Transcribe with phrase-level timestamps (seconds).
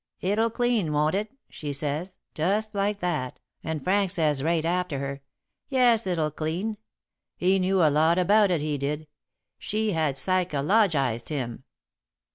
[0.19, 5.21] 'It'll clean, won't it?' she says, just like that, and Frank says, right after her,
[5.69, 6.77] 'Yes, it'll clean.'
[7.37, 9.05] He knew a lot about it, he did.
[9.59, 11.65] She had psychologised him."